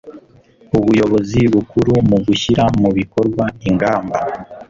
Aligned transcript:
ubuyobozi 0.77 1.41
bukuru 1.53 1.93
mu 2.09 2.17
gushyira 2.25 2.63
mu 2.81 2.89
bikorwa 2.97 3.45
ingamba 3.67 4.19